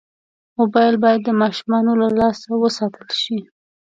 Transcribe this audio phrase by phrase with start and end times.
[0.59, 3.39] موبایل باید د ماشومانو له لاسه وساتل شي.